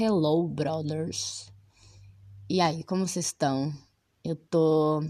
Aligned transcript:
Hello, 0.00 0.46
brothers. 0.46 1.52
E 2.48 2.60
aí, 2.60 2.84
como 2.84 3.04
vocês 3.04 3.26
estão? 3.26 3.74
Eu 4.22 4.36
tô 4.36 5.02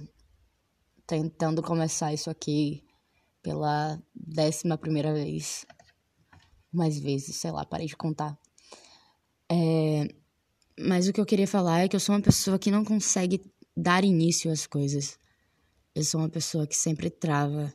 tentando 1.07 1.61
começar 1.61 2.15
isso 2.15 2.31
aqui 2.31 2.83
pela 3.43 4.03
décima 4.15 4.79
primeira 4.79 5.13
vez. 5.13 5.67
Mais 6.73 6.99
vezes, 6.99 7.37
sei 7.37 7.51
lá, 7.51 7.67
parei 7.67 7.87
de 7.87 7.99
contar. 7.99 8.39
É... 9.53 10.09
Mas 10.81 11.07
o 11.07 11.13
que 11.13 11.21
eu 11.21 11.27
queria 11.27 11.47
falar 11.47 11.81
é 11.81 11.89
que 11.89 11.95
eu 11.95 12.01
sou 12.01 12.15
uma 12.15 12.23
pessoa 12.23 12.59
que 12.59 12.71
não 12.71 12.83
consegue 12.83 13.43
dar 13.77 14.05
início 14.05 14.51
às 14.51 14.67
coisas. 14.67 15.19
Eu 15.95 16.03
sou 16.03 16.19
uma 16.19 16.31
pessoa 16.31 16.67
que 16.67 16.75
sempre 16.75 17.11
trava 17.11 17.75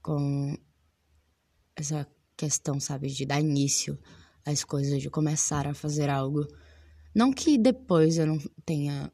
com 0.00 0.56
essa 1.74 2.06
questão, 2.36 2.78
sabe, 2.78 3.08
de 3.08 3.26
dar 3.26 3.40
início 3.40 3.98
as 4.44 4.64
coisas, 4.64 5.00
de 5.00 5.10
começar 5.10 5.66
a 5.66 5.74
fazer 5.74 6.10
algo. 6.10 6.46
Não 7.14 7.32
que 7.32 7.56
depois 7.56 8.18
eu 8.18 8.26
não 8.26 8.38
tenha 8.64 9.12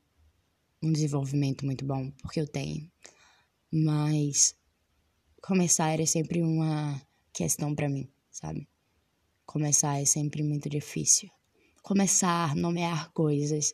um 0.83 0.93
desenvolvimento 0.93 1.65
muito 1.65 1.85
bom, 1.85 2.11
porque 2.23 2.41
eu 2.41 2.49
tenho. 2.49 2.91
Mas 3.73 4.57
começar 5.43 6.01
é 6.01 6.07
sempre 6.07 6.43
uma 6.43 7.01
questão 7.33 7.75
para 7.75 7.89
mim, 7.89 8.09
sabe? 8.31 8.69
Começar 9.47 10.01
é 10.01 10.05
sempre 10.05 10.43
muito 10.43 10.69
difícil. 10.69 11.29
Começar, 11.83 12.55
nomear 12.55 13.13
coisas. 13.13 13.73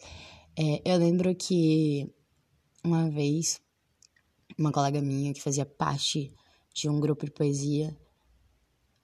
É, 0.59 0.83
eu 0.85 0.99
lembro 0.99 1.35
que 1.35 2.11
uma 2.85 3.11
vez, 3.11 3.61
uma 4.59 4.73
colega 4.73 5.01
minha 5.01 5.33
que 5.35 5.43
fazia 5.43 5.67
parte 5.67 6.33
de 6.75 6.89
um 6.89 7.01
grupo 7.01 7.25
de 7.25 7.33
poesia, 7.33 7.97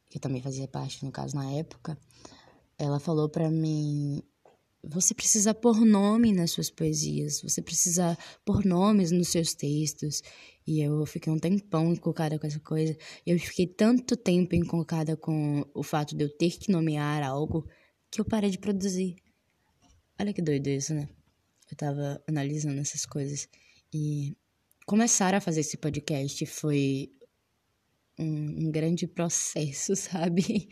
que 0.09 0.19
eu 0.19 0.21
também 0.21 0.43
fazia 0.43 0.69
parte, 0.69 1.05
no 1.05 1.11
caso, 1.11 1.35
na 1.35 1.51
época, 1.53 1.99
ela 2.83 2.99
falou 2.99 3.29
para 3.29 3.51
mim: 3.51 4.23
você 4.83 5.15
precisa 5.15 5.55
pôr 5.55 5.85
nome 5.85 6.33
nas 6.33 6.51
suas 6.51 6.69
poesias, 6.71 7.41
você 7.41 7.63
precisa 7.63 8.19
pôr 8.45 8.65
nomes 8.65 9.13
nos 9.13 9.29
seus 9.29 9.55
textos. 9.55 10.23
E 10.67 10.81
eu 10.81 11.05
fiquei 11.07 11.33
um 11.33 11.39
tempão 11.39 11.93
encucada 11.93 12.39
com 12.39 12.47
essa 12.47 12.61
coisa. 12.61 12.97
Eu 13.27 13.39
fiquei 13.39 13.67
tanto 13.67 14.17
tempo 14.17 14.55
encucada 14.55 15.17
com 15.17 15.65
o 15.75 15.83
fato 15.83 16.17
de 16.17 16.25
eu 16.25 16.37
ter 16.37 16.51
que 16.59 16.71
nomear 16.71 17.23
algo 17.23 17.69
que 18.11 18.21
eu 18.21 18.25
parei 18.25 18.51
de 18.51 18.59
produzir. 18.59 19.17
Olha 20.21 20.33
que 20.33 20.43
doido 20.43 20.69
isso, 20.69 20.95
né? 20.95 21.09
Eu 21.71 21.77
tava 21.77 22.23
analisando 22.29 22.81
essas 22.81 23.07
coisas. 23.07 23.49
E 23.93 24.37
começar 24.87 25.35
a 25.35 25.41
fazer 25.41 25.61
esse 25.61 25.77
podcast 25.77 26.45
foi 26.47 27.11
um, 28.23 28.67
um 28.67 28.71
grande 28.71 29.07
processo, 29.07 29.95
sabe? 29.97 30.69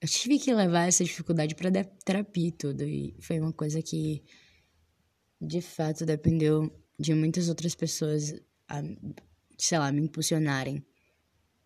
Eu 0.00 0.08
tive 0.08 0.38
que 0.38 0.54
levar 0.54 0.86
essa 0.86 1.04
dificuldade 1.04 1.54
para 1.54 1.84
terapia 2.04 2.48
e 2.48 2.52
tudo. 2.52 2.84
E 2.84 3.16
foi 3.20 3.40
uma 3.40 3.52
coisa 3.52 3.82
que, 3.82 4.22
de 5.40 5.60
fato, 5.60 6.06
dependeu 6.06 6.70
de 6.98 7.14
muitas 7.14 7.48
outras 7.48 7.74
pessoas, 7.74 8.34
a, 8.68 8.82
sei 9.58 9.78
lá, 9.78 9.90
me 9.90 10.02
impulsionarem 10.02 10.84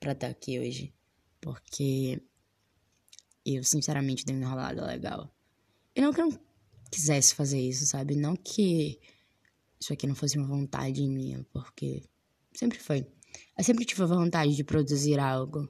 para 0.00 0.12
estar 0.12 0.28
aqui 0.28 0.58
hoje. 0.58 0.94
Porque 1.40 2.22
eu, 3.44 3.62
sinceramente, 3.64 4.24
dei 4.24 4.34
uma 4.34 4.44
enrolada 4.44 4.86
legal. 4.86 5.34
E 5.94 6.00
não 6.00 6.12
que 6.12 6.20
eu 6.20 6.30
não 6.30 6.40
quisesse 6.90 7.34
fazer 7.34 7.60
isso, 7.60 7.86
sabe? 7.86 8.14
Não 8.14 8.34
que 8.36 8.98
isso 9.80 9.92
aqui 9.92 10.06
não 10.06 10.14
fosse 10.14 10.38
uma 10.38 10.46
vontade 10.46 11.02
minha, 11.08 11.44
porque 11.52 12.02
sempre 12.54 12.78
foi. 12.78 13.06
Eu 13.56 13.64
sempre 13.64 13.84
tive 13.84 14.04
vontade 14.04 14.54
de 14.54 14.64
produzir 14.64 15.18
algo. 15.18 15.68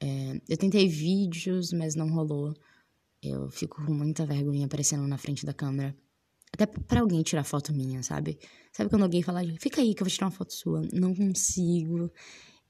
É, 0.00 0.40
eu 0.48 0.56
tentei 0.56 0.88
vídeos, 0.88 1.72
mas 1.72 1.94
não 1.94 2.08
rolou. 2.08 2.54
Eu 3.22 3.50
fico 3.50 3.84
com 3.84 3.92
muita 3.92 4.24
vergonha 4.24 4.66
aparecendo 4.66 5.06
na 5.06 5.18
frente 5.18 5.44
da 5.44 5.52
câmera. 5.52 5.96
Até 6.52 6.66
para 6.66 7.00
alguém 7.00 7.22
tirar 7.22 7.44
foto 7.44 7.72
minha, 7.72 8.02
sabe? 8.02 8.38
Sabe 8.72 8.88
quando 8.88 9.02
alguém 9.02 9.22
fala, 9.22 9.42
fica 9.58 9.80
aí 9.80 9.94
que 9.94 10.02
eu 10.02 10.06
vou 10.06 10.12
tirar 10.12 10.26
uma 10.26 10.32
foto 10.32 10.52
sua? 10.52 10.82
Não 10.92 11.14
consigo. 11.14 12.10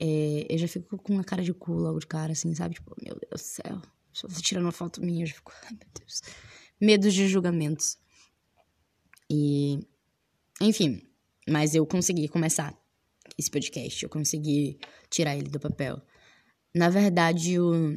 É, 0.00 0.46
eu 0.48 0.58
já 0.58 0.66
fico 0.66 0.96
com 0.98 1.14
uma 1.14 1.24
cara 1.24 1.42
de 1.42 1.52
cu 1.52 1.72
logo 1.72 1.98
de 1.98 2.06
cara, 2.06 2.32
assim, 2.32 2.54
sabe? 2.54 2.74
Tipo, 2.74 2.94
meu 3.02 3.14
Deus 3.14 3.40
do 3.42 3.46
céu. 3.46 3.82
Se 4.12 4.26
você 4.26 4.40
tirando 4.40 4.64
uma 4.64 4.72
foto 4.72 5.00
minha, 5.00 5.22
eu 5.22 5.26
já 5.26 5.34
fico, 5.34 5.52
ai 5.64 5.70
meu 5.70 5.88
Deus. 5.98 6.22
Medos 6.80 7.14
de 7.14 7.28
julgamentos. 7.28 7.98
E. 9.30 9.78
Enfim. 10.60 11.02
Mas 11.48 11.74
eu 11.74 11.86
consegui 11.86 12.28
começar 12.28 12.76
esse 13.36 13.50
podcast. 13.50 14.02
Eu 14.02 14.08
consegui 14.08 14.78
tirar 15.10 15.36
ele 15.36 15.48
do 15.48 15.60
papel. 15.60 16.00
Na 16.74 16.88
verdade, 16.88 17.58
o 17.58 17.96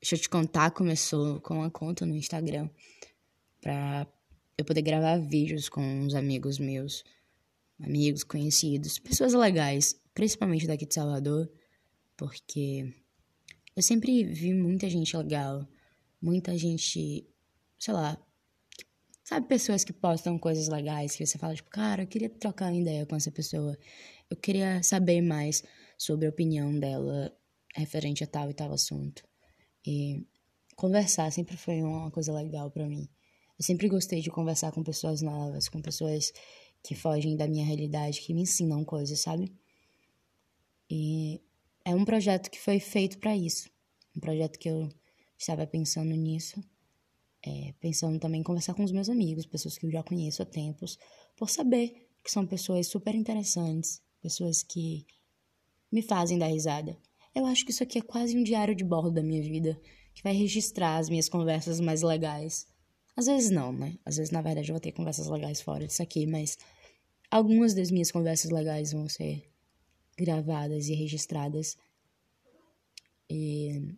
Deixa 0.00 0.14
eu 0.14 0.20
te 0.20 0.28
contar, 0.28 0.70
começou 0.70 1.40
com 1.40 1.54
uma 1.54 1.70
conta 1.70 2.06
no 2.06 2.14
Instagram 2.14 2.70
pra 3.60 4.06
eu 4.56 4.64
poder 4.64 4.80
gravar 4.80 5.18
vídeos 5.18 5.68
com 5.68 5.82
uns 5.82 6.14
amigos 6.14 6.58
meus, 6.60 7.02
amigos, 7.80 8.22
conhecidos, 8.22 8.98
pessoas 9.00 9.34
legais, 9.34 10.00
principalmente 10.14 10.68
daqui 10.68 10.86
de 10.86 10.94
Salvador, 10.94 11.50
porque 12.16 12.94
eu 13.74 13.82
sempre 13.82 14.22
vi 14.22 14.54
muita 14.54 14.88
gente 14.88 15.16
legal, 15.16 15.66
muita 16.22 16.56
gente, 16.56 17.26
sei 17.76 17.94
lá, 17.94 18.16
sabe, 19.28 19.46
pessoas 19.46 19.84
que 19.84 19.92
postam 19.92 20.38
coisas 20.38 20.68
legais, 20.68 21.14
que 21.14 21.26
você 21.26 21.36
fala, 21.36 21.54
tipo, 21.54 21.68
cara, 21.68 22.02
eu 22.02 22.06
queria 22.06 22.30
trocar 22.30 22.72
uma 22.72 22.80
ideia 22.80 23.04
com 23.04 23.14
essa 23.14 23.30
pessoa. 23.30 23.76
Eu 24.30 24.36
queria 24.38 24.82
saber 24.82 25.20
mais 25.20 25.62
sobre 25.98 26.26
a 26.26 26.30
opinião 26.30 26.72
dela 26.78 27.30
referente 27.74 28.24
a 28.24 28.26
tal 28.26 28.48
e 28.48 28.54
tal 28.54 28.72
assunto. 28.72 29.22
E 29.86 30.26
conversar 30.76 31.30
sempre 31.30 31.58
foi 31.58 31.82
uma 31.82 32.10
coisa 32.10 32.32
legal 32.32 32.70
para 32.70 32.88
mim. 32.88 33.06
Eu 33.58 33.62
sempre 33.62 33.86
gostei 33.86 34.22
de 34.22 34.30
conversar 34.30 34.72
com 34.72 34.82
pessoas 34.82 35.20
novas, 35.20 35.68
com 35.68 35.82
pessoas 35.82 36.32
que 36.82 36.94
fogem 36.94 37.36
da 37.36 37.46
minha 37.46 37.66
realidade, 37.66 38.22
que 38.22 38.32
me 38.32 38.42
ensinam 38.42 38.82
coisas, 38.82 39.20
sabe? 39.20 39.52
E 40.90 41.38
é 41.84 41.94
um 41.94 42.04
projeto 42.06 42.50
que 42.50 42.58
foi 42.58 42.80
feito 42.80 43.18
para 43.18 43.36
isso. 43.36 43.68
Um 44.16 44.20
projeto 44.20 44.58
que 44.58 44.70
eu 44.70 44.88
estava 45.36 45.66
pensando 45.66 46.14
nisso. 46.14 46.58
É, 47.48 47.72
pensando 47.80 48.18
também 48.18 48.40
em 48.40 48.44
conversar 48.44 48.74
com 48.74 48.84
os 48.84 48.92
meus 48.92 49.08
amigos, 49.08 49.46
pessoas 49.46 49.78
que 49.78 49.86
eu 49.86 49.90
já 49.90 50.02
conheço 50.02 50.42
há 50.42 50.44
tempos, 50.44 50.98
por 51.34 51.48
saber 51.48 52.06
que 52.22 52.30
são 52.30 52.46
pessoas 52.46 52.88
super 52.88 53.14
interessantes, 53.14 54.02
pessoas 54.20 54.62
que 54.62 55.06
me 55.90 56.02
fazem 56.02 56.38
dar 56.38 56.48
risada. 56.48 56.94
Eu 57.34 57.46
acho 57.46 57.64
que 57.64 57.70
isso 57.70 57.82
aqui 57.82 58.00
é 58.00 58.02
quase 58.02 58.36
um 58.36 58.42
diário 58.42 58.74
de 58.74 58.84
bordo 58.84 59.10
da 59.10 59.22
minha 59.22 59.40
vida, 59.40 59.80
que 60.12 60.22
vai 60.22 60.34
registrar 60.34 60.98
as 60.98 61.08
minhas 61.08 61.26
conversas 61.26 61.80
mais 61.80 62.02
legais. 62.02 62.66
Às 63.16 63.24
vezes 63.26 63.50
não, 63.50 63.72
né? 63.72 63.96
Às 64.04 64.18
vezes, 64.18 64.30
na 64.30 64.42
verdade, 64.42 64.68
eu 64.68 64.74
vou 64.74 64.80
ter 64.80 64.92
conversas 64.92 65.26
legais 65.26 65.62
fora 65.62 65.86
disso 65.86 66.02
aqui, 66.02 66.26
mas 66.26 66.58
algumas 67.30 67.72
das 67.72 67.90
minhas 67.90 68.10
conversas 68.10 68.50
legais 68.50 68.92
vão 68.92 69.08
ser 69.08 69.48
gravadas 70.18 70.88
e 70.88 70.94
registradas. 70.94 71.78
E 73.30 73.96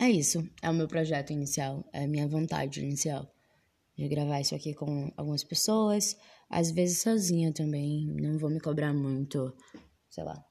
é 0.00 0.10
isso. 0.10 0.42
É 0.62 0.70
o 0.70 0.74
meu 0.74 0.88
projeto 0.88 1.30
inicial, 1.30 1.88
é 1.92 2.04
a 2.04 2.08
minha 2.08 2.26
vontade 2.26 2.80
inicial 2.80 3.30
de 3.96 4.08
gravar 4.08 4.40
isso 4.40 4.54
aqui 4.54 4.72
com 4.72 5.12
algumas 5.14 5.44
pessoas, 5.44 6.16
às 6.48 6.70
vezes 6.70 7.02
sozinha 7.02 7.52
também. 7.52 8.06
Não 8.06 8.38
vou 8.38 8.48
me 8.48 8.58
cobrar 8.58 8.94
muito, 8.94 9.54
sei 10.08 10.24
lá, 10.24 10.42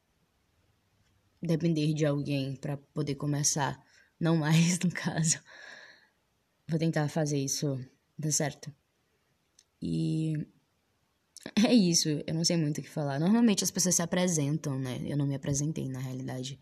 depender 1.42 1.94
de 1.94 2.06
alguém 2.06 2.56
para 2.56 2.78
poder 2.78 3.16
começar. 3.16 3.84
Não 4.20 4.38
mais, 4.38 4.78
no 4.86 4.92
caso. 4.92 5.40
Vou 6.68 6.78
tentar 6.78 7.08
fazer 7.10 7.40
isso 7.40 7.80
dar 8.18 8.32
certo. 8.32 8.72
E 9.82 10.34
é 11.66 11.74
isso, 11.74 12.10
eu 12.28 12.34
não 12.36 12.46
sei 12.46 12.56
muito 12.56 12.80
o 12.80 12.84
que 12.84 12.90
falar. 12.90 13.20
Normalmente 13.20 13.64
as 13.64 13.72
pessoas 13.72 13.96
se 13.96 14.02
apresentam, 14.04 14.78
né? 14.78 15.02
Eu 15.06 15.18
não 15.18 15.26
me 15.26 15.34
apresentei 15.34 15.90
na 15.90 16.00
realidade. 16.00 16.60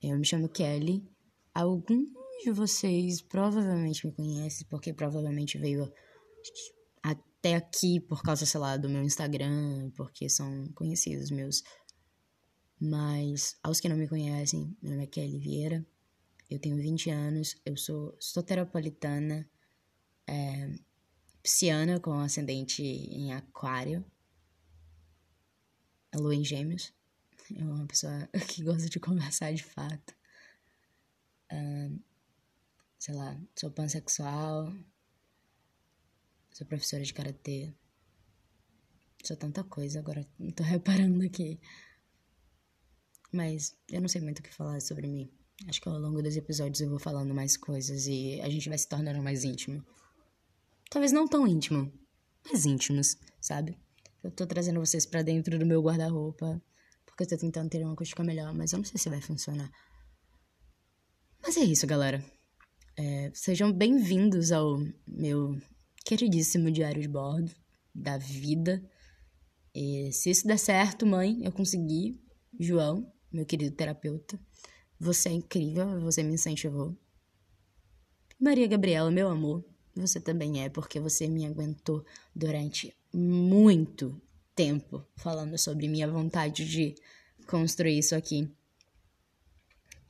Eu 0.00 0.18
me 0.18 0.24
chamo 0.24 0.48
Kelly. 0.48 1.06
Alguns 1.54 2.08
de 2.42 2.50
vocês 2.50 3.22
provavelmente 3.22 4.06
me 4.06 4.12
conhecem, 4.12 4.66
porque 4.68 4.92
provavelmente 4.92 5.56
veio 5.56 5.90
até 7.00 7.54
aqui 7.54 8.00
por 8.00 8.22
causa, 8.22 8.44
sei 8.44 8.58
lá, 8.58 8.76
do 8.76 8.88
meu 8.88 9.02
Instagram, 9.02 9.90
porque 9.96 10.28
são 10.28 10.68
conhecidos 10.74 11.30
meus. 11.30 11.62
Mas 12.80 13.56
aos 13.62 13.78
que 13.78 13.88
não 13.88 13.96
me 13.96 14.08
conhecem, 14.08 14.76
meu 14.82 14.92
nome 14.92 15.04
é 15.04 15.06
Kelly 15.06 15.38
Vieira, 15.38 15.86
eu 16.50 16.58
tenho 16.58 16.76
20 16.76 17.10
anos, 17.10 17.56
eu 17.64 17.76
sou 17.76 18.16
soteropolitana, 18.18 19.48
é, 20.26 20.74
com 22.02 22.12
ascendente 22.18 22.82
em 22.82 23.32
aquário, 23.32 24.04
a 26.12 26.18
lua 26.18 26.34
em 26.34 26.44
gêmeos. 26.44 26.92
É 27.54 27.62
uma 27.62 27.86
pessoa 27.86 28.28
que 28.48 28.62
gosta 28.62 28.88
de 28.88 28.98
conversar 28.98 29.52
de 29.52 29.62
fato. 29.62 30.14
Uh, 31.54 32.02
sei 32.98 33.14
lá, 33.14 33.38
sou 33.54 33.70
pansexual, 33.70 34.72
sou 36.50 36.66
professora 36.66 37.04
de 37.04 37.14
karatê. 37.14 37.72
Sou 39.22 39.36
tanta 39.36 39.62
coisa, 39.64 40.00
agora 40.00 40.26
tô 40.54 40.62
reparando 40.64 41.24
aqui. 41.24 41.60
Mas 43.32 43.76
eu 43.90 44.00
não 44.00 44.08
sei 44.08 44.20
muito 44.20 44.40
o 44.40 44.42
que 44.42 44.52
falar 44.52 44.80
sobre 44.80 45.06
mim. 45.06 45.30
Acho 45.68 45.80
que 45.80 45.88
ao 45.88 45.98
longo 45.98 46.22
dos 46.22 46.36
episódios 46.36 46.80
eu 46.80 46.90
vou 46.90 46.98
falando 46.98 47.34
mais 47.34 47.56
coisas 47.56 48.06
e 48.06 48.40
a 48.40 48.48
gente 48.50 48.68
vai 48.68 48.76
se 48.76 48.88
tornando 48.88 49.22
mais 49.22 49.44
íntimo. 49.44 49.84
talvez 50.90 51.12
não 51.12 51.26
tão 51.26 51.46
íntimo, 51.46 51.92
mas 52.44 52.66
íntimos, 52.66 53.16
sabe? 53.40 53.78
Eu 54.22 54.30
tô 54.30 54.46
trazendo 54.46 54.80
vocês 54.80 55.06
para 55.06 55.22
dentro 55.22 55.58
do 55.58 55.66
meu 55.66 55.82
guarda-roupa, 55.82 56.60
porque 57.06 57.24
eu 57.24 57.28
tô 57.28 57.36
tentando 57.36 57.70
ter 57.70 57.82
uma 57.82 57.92
acústica 57.92 58.22
melhor, 58.22 58.52
mas 58.54 58.72
eu 58.72 58.78
não 58.78 58.84
sei 58.84 58.98
se 58.98 59.08
vai 59.08 59.20
funcionar. 59.20 59.70
Mas 61.54 61.68
é 61.68 61.70
isso, 61.70 61.86
galera. 61.86 62.24
É, 62.96 63.30
sejam 63.32 63.70
bem-vindos 63.72 64.50
ao 64.50 64.76
meu 65.06 65.56
queridíssimo 66.04 66.68
diário 66.68 67.00
de 67.00 67.06
bordo 67.06 67.48
da 67.94 68.18
vida. 68.18 68.82
E 69.72 70.10
se 70.10 70.30
isso 70.30 70.48
der 70.48 70.58
certo, 70.58 71.06
mãe, 71.06 71.38
eu 71.44 71.52
consegui. 71.52 72.20
João, 72.58 73.08
meu 73.32 73.46
querido 73.46 73.76
terapeuta, 73.76 74.36
você 74.98 75.28
é 75.28 75.32
incrível, 75.32 76.00
você 76.00 76.24
me 76.24 76.34
incentivou. 76.34 76.98
Maria 78.40 78.66
Gabriela, 78.66 79.08
meu 79.12 79.28
amor, 79.28 79.64
você 79.94 80.18
também 80.18 80.60
é, 80.60 80.68
porque 80.68 80.98
você 80.98 81.28
me 81.28 81.46
aguentou 81.46 82.04
durante 82.34 82.92
muito 83.12 84.20
tempo 84.56 85.06
falando 85.14 85.56
sobre 85.56 85.86
minha 85.86 86.10
vontade 86.10 86.68
de 86.68 86.96
construir 87.46 87.98
isso 87.98 88.16
aqui. 88.16 88.50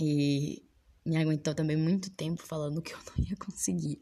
E 0.00 0.63
me 1.04 1.16
aguentou 1.16 1.54
também 1.54 1.76
muito 1.76 2.10
tempo 2.10 2.42
falando 2.42 2.80
que 2.80 2.94
eu 2.94 2.98
não 2.98 3.24
ia 3.24 3.36
conseguir. 3.36 4.00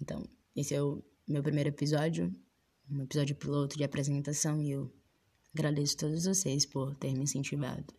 Então, 0.00 0.28
esse 0.54 0.74
é 0.74 0.82
o 0.82 1.02
meu 1.26 1.42
primeiro 1.42 1.68
episódio, 1.68 2.34
um 2.90 3.02
episódio 3.02 3.36
piloto 3.36 3.76
de 3.76 3.84
apresentação, 3.84 4.60
e 4.60 4.70
eu 4.72 4.92
agradeço 5.54 5.94
a 5.96 5.98
todos 6.00 6.24
vocês 6.24 6.66
por 6.66 6.94
ter 6.96 7.12
me 7.12 7.22
incentivado. 7.22 7.94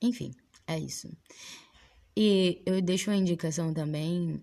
Enfim, 0.00 0.34
é 0.66 0.78
isso. 0.78 1.08
E 2.16 2.62
eu 2.66 2.80
deixo 2.80 3.10
uma 3.10 3.16
indicação 3.16 3.72
também 3.72 4.42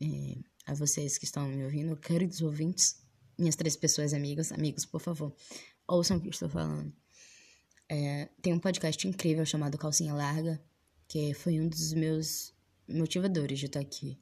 é, 0.00 0.38
a 0.66 0.74
vocês 0.74 1.16
que 1.16 1.24
estão 1.24 1.48
me 1.48 1.64
ouvindo, 1.64 1.96
queridos 1.96 2.42
ouvintes, 2.42 3.00
minhas 3.38 3.56
três 3.56 3.76
pessoas 3.76 4.12
amigas, 4.12 4.52
amigos, 4.52 4.84
por 4.84 5.00
favor, 5.00 5.34
ouçam 5.86 6.16
o 6.16 6.20
que 6.20 6.28
estou 6.28 6.48
falando. 6.48 6.92
É, 7.88 8.28
tem 8.40 8.52
um 8.52 8.58
podcast 8.58 9.06
incrível 9.06 9.44
chamado 9.44 9.78
Calcinha 9.78 10.14
Larga, 10.14 10.62
que 11.12 11.34
foi 11.34 11.60
um 11.60 11.68
dos 11.68 11.92
meus 11.92 12.54
motivadores 12.88 13.58
de 13.58 13.66
estar 13.66 13.80
aqui, 13.80 14.18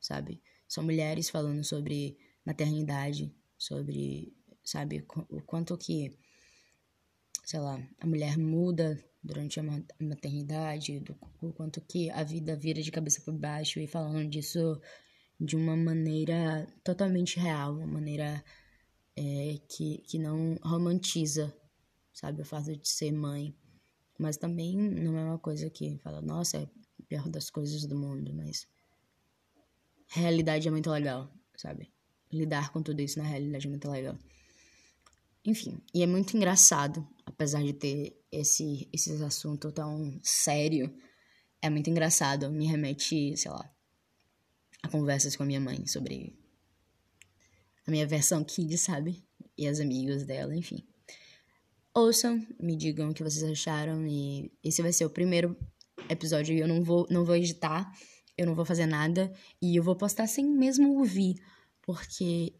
sabe? 0.00 0.42
São 0.66 0.82
mulheres 0.82 1.30
falando 1.30 1.62
sobre 1.62 2.18
maternidade, 2.44 3.32
sobre, 3.56 4.36
sabe, 4.64 5.06
o 5.30 5.40
quanto 5.42 5.78
que, 5.78 6.18
sei 7.44 7.60
lá, 7.60 7.80
a 8.00 8.06
mulher 8.08 8.36
muda 8.36 8.98
durante 9.22 9.60
a 9.60 9.62
maternidade, 10.00 10.98
do, 10.98 11.16
o 11.40 11.52
quanto 11.52 11.80
que 11.80 12.10
a 12.10 12.24
vida 12.24 12.56
vira 12.56 12.82
de 12.82 12.90
cabeça 12.90 13.20
para 13.20 13.34
baixo 13.34 13.78
e 13.78 13.86
falando 13.86 14.28
disso 14.28 14.80
de 15.38 15.54
uma 15.54 15.76
maneira 15.76 16.66
totalmente 16.82 17.38
real, 17.38 17.76
uma 17.76 17.86
maneira 17.86 18.44
é, 19.14 19.60
que, 19.68 19.98
que 19.98 20.18
não 20.18 20.56
romantiza, 20.60 21.56
sabe, 22.12 22.42
o 22.42 22.44
fato 22.44 22.76
de 22.76 22.88
ser 22.88 23.12
mãe. 23.12 23.54
Mas 24.22 24.36
também 24.36 24.76
não 24.76 25.18
é 25.18 25.24
uma 25.24 25.38
coisa 25.38 25.68
que 25.68 25.98
fala, 25.98 26.22
nossa, 26.22 26.56
é 26.56 26.62
a 26.62 27.02
pior 27.08 27.28
das 27.28 27.50
coisas 27.50 27.84
do 27.86 27.98
mundo, 27.98 28.32
mas 28.32 28.68
realidade 30.06 30.68
é 30.68 30.70
muito 30.70 30.88
legal, 30.88 31.28
sabe? 31.56 31.92
Lidar 32.32 32.70
com 32.70 32.80
tudo 32.80 33.00
isso 33.00 33.18
na 33.18 33.24
realidade 33.24 33.66
é 33.66 33.70
muito 33.70 33.90
legal. 33.90 34.16
Enfim, 35.44 35.82
e 35.92 36.04
é 36.04 36.06
muito 36.06 36.36
engraçado, 36.36 37.04
apesar 37.26 37.64
de 37.64 37.72
ter 37.72 38.16
esse, 38.30 38.88
esse 38.92 39.10
assunto 39.24 39.72
tão 39.72 40.16
sério, 40.22 40.96
é 41.60 41.68
muito 41.68 41.90
engraçado, 41.90 42.48
me 42.48 42.64
remete, 42.64 43.36
sei 43.36 43.50
lá, 43.50 43.68
a 44.84 44.88
conversas 44.88 45.34
com 45.34 45.42
a 45.42 45.46
minha 45.46 45.60
mãe 45.60 45.84
sobre 45.84 46.38
a 47.84 47.90
minha 47.90 48.06
versão 48.06 48.44
kid, 48.44 48.78
sabe? 48.78 49.26
E 49.58 49.66
as 49.66 49.80
amigas 49.80 50.24
dela, 50.24 50.54
enfim. 50.54 50.86
Ouçam, 51.94 52.44
me 52.58 52.74
digam 52.74 53.10
o 53.10 53.14
que 53.14 53.22
vocês 53.22 53.42
acharam 53.42 54.06
e 54.06 54.50
esse 54.64 54.80
vai 54.80 54.92
ser 54.92 55.04
o 55.04 55.10
primeiro 55.10 55.56
episódio 56.08 56.54
e 56.54 56.60
eu 56.60 56.66
não 56.66 56.82
vou, 56.82 57.06
não 57.10 57.24
vou 57.24 57.36
editar, 57.36 57.92
eu 58.36 58.46
não 58.46 58.54
vou 58.54 58.64
fazer 58.64 58.86
nada 58.86 59.30
e 59.60 59.76
eu 59.76 59.82
vou 59.82 59.94
postar 59.94 60.26
sem 60.26 60.44
mesmo 60.44 60.98
ouvir, 60.98 61.36
porque 61.82 62.54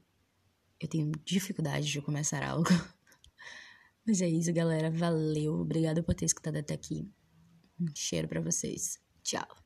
eu 0.79 0.89
tenho 0.89 1.13
dificuldade 1.25 1.87
de 1.87 2.03
começar 2.03 2.43
algo. 2.43 2.69
Mas 4.07 4.21
é 4.21 4.29
isso, 4.29 4.53
galera. 4.53 4.91
Valeu. 4.91 5.55
Obrigada 5.55 6.03
por 6.03 6.15
ter 6.15 6.25
escutado 6.25 6.57
até 6.57 6.75
aqui. 6.75 7.09
Um 7.81 7.87
cheiro 7.95 8.29
para 8.29 8.41
vocês. 8.41 8.99
Tchau. 9.23 9.62